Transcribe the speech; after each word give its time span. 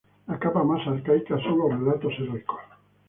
La 0.25 0.39
capa 0.39 0.63
más 0.63 0.87
arcaica, 0.87 1.37
son 1.43 1.59
los 1.59 1.79
relatos 1.79 2.13
heroicos. 2.17 2.59